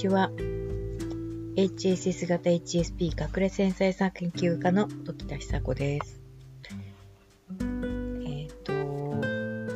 [0.00, 0.30] ちは。
[1.56, 6.22] HSS 型 HSP 隠れ繊細さ研究家の時田久子です。
[7.60, 8.72] えっ、ー、と、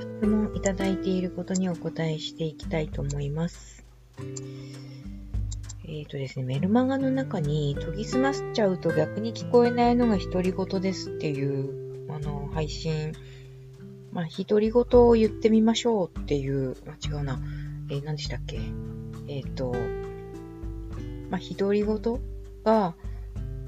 [0.00, 3.84] 質問いただいていることにお答えしていきたいと思います。
[4.18, 13.12] えっ、ー、とですね、メルマガの中に研ぎ澄ませちゃうと逆に聞こえないのが独り言ですっていう、あの、配信、
[14.10, 17.38] まあ、独り言を言ってみましょうっていう、あ、違うな。
[17.90, 18.58] えー、何でしたっけ？
[19.28, 19.74] えっ、ー、と、
[21.34, 22.00] まあ、独り言
[22.62, 22.94] が、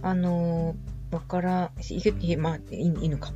[0.01, 3.33] あのー、わからん、まあ、いいのか。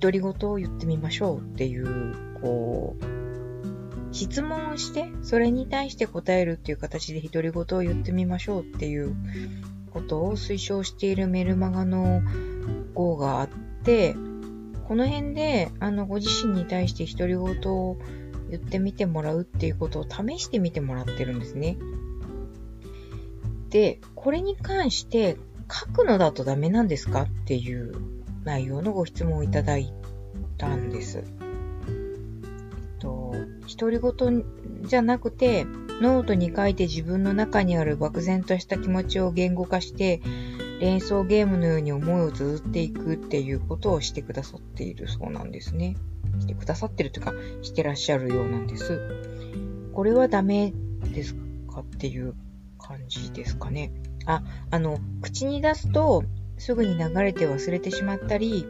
[0.00, 9.14] 独り言を言ってみましょうっていう、こう、質問をして、それに対して答えるっていう形で独り言を言ってみましょうっていう
[9.90, 12.22] ことを推奨しているメルマガの
[12.94, 13.48] 号があっ
[13.82, 14.14] て、
[14.88, 17.98] この辺で、あの、ご自身に対して独り言を
[18.48, 21.76] 言ってみてもらうっていうことを試してみてもらってるんですね。
[23.74, 25.36] で、これに関して
[25.68, 27.92] 書くのだとダメなんですかっていう
[28.44, 29.92] 内容のご質問をいただい
[30.58, 31.18] たんです。
[31.18, 31.24] えっ
[33.00, 33.34] と、
[33.76, 34.44] 独り言
[34.82, 35.66] じゃなくて、
[36.00, 40.22] ノートに書いて自分の中にある漠然とした気持ちを言語化して、
[40.78, 45.96] 連想ゲームのように思いを綴っていくっていうことをしてくださっているそうなんですね。
[46.38, 49.00] してくださってるというか、してらっしゃるようなんです。
[49.92, 50.72] これはダメ
[51.12, 52.36] ですかっていう
[52.86, 53.92] 感じですかね。
[54.26, 56.24] あ、あの、口に出すと
[56.58, 58.66] すぐに流れて忘れてしまったり、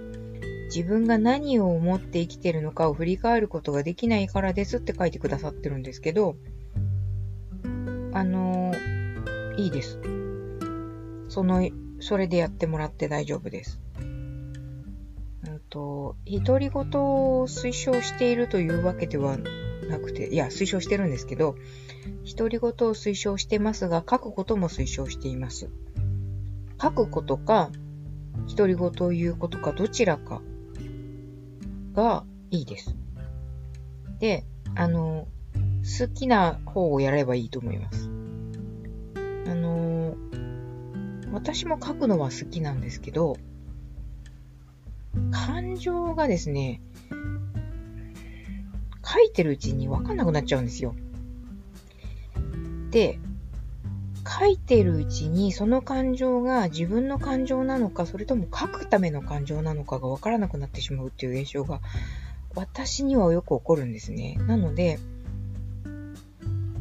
[0.67, 6.37] 自分が何を思って生きてるのかを振り返ることができないからですって書いてくださってるんですけど、
[8.13, 8.73] あの、
[9.57, 10.01] いいです。
[11.29, 11.69] その、
[12.01, 13.81] それでやってもらって大丈夫です。
[14.01, 14.35] うん
[15.71, 19.37] と、独り言を推奨しているというわけでは
[19.89, 21.57] なくて、いや、推奨してるんですけど、
[22.37, 25.69] 独り言を推奨してますが、書くことも推奨しています。
[26.81, 27.71] 書くことか、
[28.57, 30.43] 独り言を言うことか、どちらか
[31.95, 32.95] がいいです。
[34.19, 35.29] で、あの、
[35.83, 38.11] 好きな方をやればいいと思います。
[39.47, 40.17] あの、
[41.33, 43.37] 私も書くのは好きなんですけど、
[45.31, 46.81] 感情がですね、
[49.15, 50.97] 書いてるうちにわかんなくなっちゃうんですよ。
[52.91, 53.21] で、
[54.27, 61.81] 書いてるうちにその感情が自分の感情なのか、それとも書くための感情なのかがわからなくなってしまうっていう現象が
[62.57, 64.37] 私にはよく起こるんですね。
[64.47, 64.99] なので、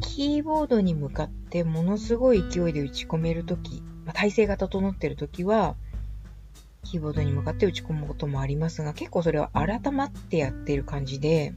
[0.00, 5.76] キーボードに向かってものすごい勢いで打ち込めるとき、まあ、体勢が整ってるときは、
[6.84, 11.54] キーボードに向かって打ち込むこともありますが、結構それは改まってやってる感じで、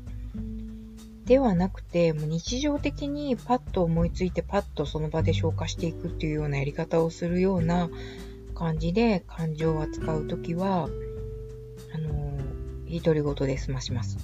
[1.27, 7.89] ではなくて、もう日常的にパッと思いついてパッとその場で消化していくっていうようなやり方をするような
[8.55, 10.87] 感じで感情を扱うときは、
[11.93, 14.17] あのー、独り言で済まします。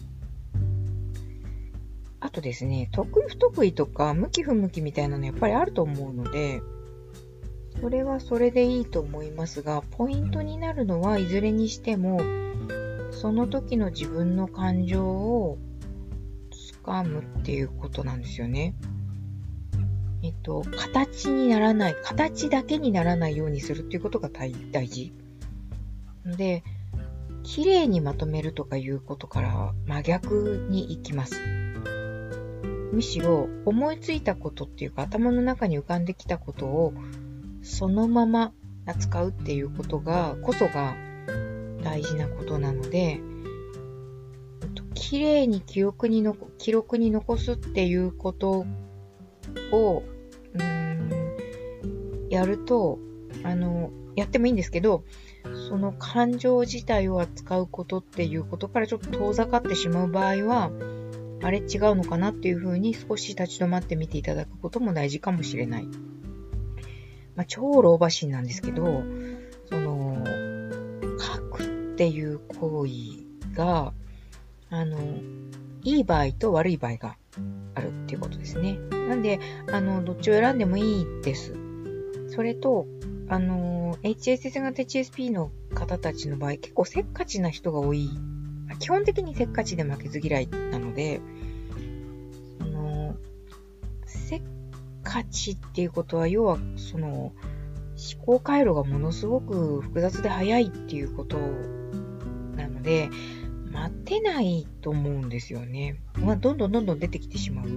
[2.22, 6.62] あとですね、得意不得意とか向き不向きみたいなのやっぱりあると思うので、
[7.81, 12.22] それはそれでいいと思いますが、ポイントになるのはいずれにしても、
[13.12, 15.58] その時の自分の感情を
[16.84, 18.76] つかむっていうことなんですよね。
[20.22, 24.52] えっと、形にならない、形だけにならないようにするっていうことが大
[24.88, 25.14] 事。
[26.26, 26.64] で、
[27.44, 31.42] 綺麗にまとめるとかいうことから真逆に行きます。
[32.94, 36.94] むしろ思いついたことっていうか頭の中に浮かんできたことを
[37.64, 38.54] そのまま
[38.86, 40.96] 扱うっていうことが、こそが
[41.82, 43.20] 大事なことなので、
[45.09, 48.66] 綺麗に記憶にの記録に残すっていうこと
[49.74, 50.03] を、
[50.53, 53.00] うん、やると、
[53.44, 55.04] あの、やってもいいんですけど、
[55.68, 60.72] その感情自体を扱うことっていうことからちょっと遠ざかってしまう場合は、
[61.44, 65.88] あれ違うのかなっていうふうに少し立ち止まってみていただくことも大事かもしれない。
[67.36, 69.04] まあ、超老婆心なんですけど、
[69.66, 70.24] その、
[71.19, 71.63] 書く
[71.94, 73.94] っていう行為が、
[74.74, 74.98] あの、
[75.84, 77.16] いい場合と悪い場合が
[77.75, 78.80] あるっていうことですね。
[79.08, 79.40] なんで、
[79.72, 81.54] あの、どっちを選んでもいいです。
[82.30, 82.88] それと、
[83.30, 88.10] あの、HSS 型 HSP の方たちの場合、結構せっかちな人が多い。
[88.80, 91.22] 基本的にせっかちで負けず嫌いなので、
[92.60, 93.16] あの、
[94.08, 94.42] せっ
[95.04, 97.08] 価値っていうことは、要は、その、
[98.16, 101.38] 思考回路がものすごく複雑で早いっていうこと
[102.56, 103.12] なので、
[103.74, 106.00] 待てないと思うんですよね。
[106.20, 107.68] まあ、どんどんどんどん出てきてしまう。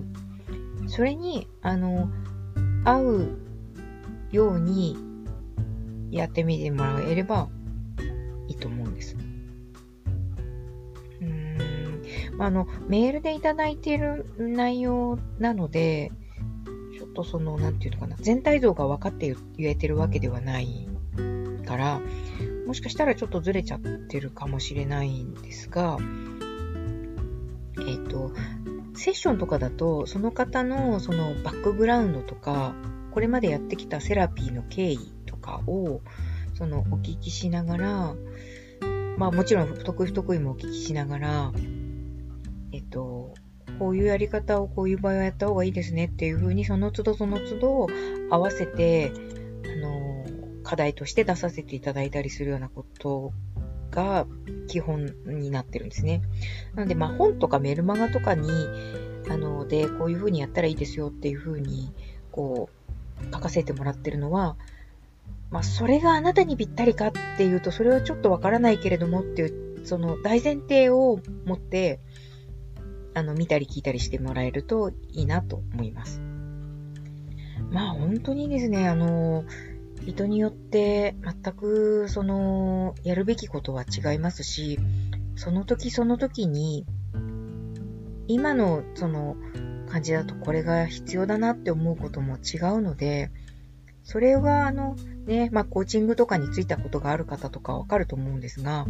[0.88, 2.10] それに、あの、
[2.84, 3.38] 合う
[4.30, 4.96] ように
[6.10, 7.48] やってみてもらえれば
[8.46, 9.16] いいと思うんです。
[11.20, 12.42] うーん。
[12.42, 16.12] あの、メールでいただいている内容なので、
[16.96, 20.88] ちょっとその、なんていうのかな、全体像が分かって言えてるわけではない
[21.66, 22.00] から、
[22.66, 25.98] もしかしたらちょっとずれちゃってるかもしれないんですが、
[27.78, 28.32] えっ、ー、と、
[28.94, 32.74] セッションとかだと、その方のそのバックグラウンドとか、
[33.12, 36.00] これまでやってきたセラピーの経緯とかを、
[36.54, 38.14] そのお聞きしながら、
[39.16, 41.52] まあもちろん不得意不得意もお聞きしながら、
[42.72, 43.34] えっと、
[43.78, 47.86] こういうやり方をこういう場合はやった方がいいですねっていうふうに、その都度その都度
[48.30, 49.12] 合わせて、
[50.66, 53.32] 課題として出させていただいたりするようなこと
[53.92, 54.26] が
[54.66, 56.22] 基本になってるんですね。
[56.74, 58.50] なので、まあ本とかメルマガとかに、
[59.30, 61.92] あの、で、こういうふうにやったらいいですよっていうふうに、
[62.32, 62.68] こ
[63.22, 64.56] う、書かせてもらってるのは、
[65.50, 72.00] まあ、それがあなたにぴったりかっていうと、それはちょっとわからないけれどもっていう、その大前提を持って、
[73.14, 76.20] あの、見たり聞いたりしてもらえるといいなと思います。
[77.70, 79.44] まあ、本当にですね、あの、
[80.06, 84.78] 人によって全く、その、やるべきことは違いますし、
[85.34, 86.86] その時その時に、
[88.28, 89.36] 今の、その、
[89.88, 93.30] 感じだとこれが必要だなって思うことも違うので、
[94.04, 94.94] それは、あの、
[95.26, 98.86] ね、まあ、コーチングとかについたことがある方とかわかると思うんですが、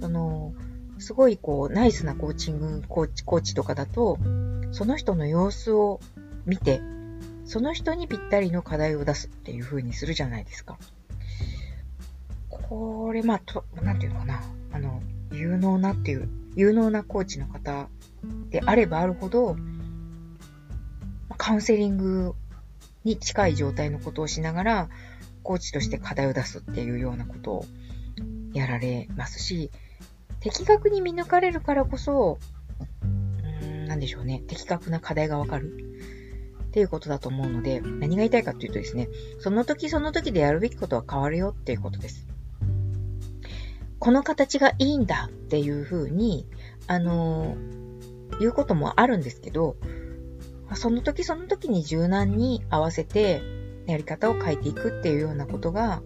[0.00, 0.54] その、
[1.00, 4.18] すごいこう、ナイスなコーチング、コーチ、コーチとかだと、
[4.70, 5.98] その人の様子を
[6.46, 6.80] 見て、
[7.50, 10.78] その人にぴったりの課題を出すっていう風にするじゃないですか。
[12.48, 14.40] これ、まあ、と、なんていうのかな。
[14.70, 15.02] あの、
[15.32, 17.88] 有能なっていう、有能なコーチの方
[18.50, 19.56] であればあるほど、
[21.38, 22.36] カウンセリング
[23.02, 24.88] に近い状態のことをしながら、
[25.42, 27.64] コーチとして課題を出すっていうようなことを
[28.52, 29.72] やられますし、
[30.38, 32.38] 的確に見抜かれるからこそ、
[33.02, 35.89] うーん、なんでしょうね、的確な課題がわかる
[36.70, 39.08] っていうことだと思うので、何が言いたいかっていうとですね、
[39.40, 42.28] その時その時でやるべきことは変わるよっていうことです。
[43.98, 46.46] この形がいいんだっていうふうに、
[46.86, 49.76] あのー、言うこともあるんですけど、
[50.74, 53.42] その時その時に柔軟に合わせて
[53.86, 56.02] やり方を変えていくっていうようなことが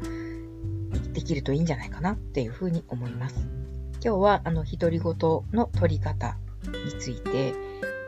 [1.12, 3.46] できるといいんじゃないかなっていうふうに思います。
[4.02, 5.14] 今日はあの独り言
[5.52, 6.38] の取り方
[6.86, 7.52] について、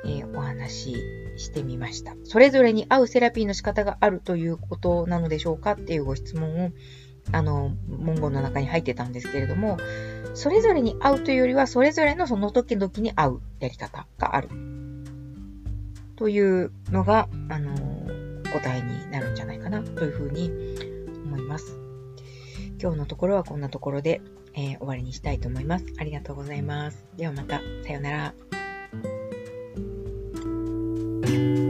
[0.06, 0.96] えー、お話し
[1.36, 2.14] してみました。
[2.24, 6.70] それぞれに合うセラピーの仕方があるということなのでしょうかっていうご質問を
[7.32, 9.78] あの文言の中に入ってたんですけれども、
[10.34, 14.48] それぞれに合うというよりはそれぞれのその時々に合うやり方がある
[16.16, 17.74] というのが、あの、
[18.52, 20.50] 答えになるんじゃないかなというふうに
[21.24, 21.78] 思います。
[22.80, 24.20] 今日のところはこんなところで、
[24.54, 25.86] えー、終わりにしたいと思います。
[25.98, 27.04] ありがとうございます。
[27.16, 28.45] ではまた、さようなら。
[31.36, 31.65] thank you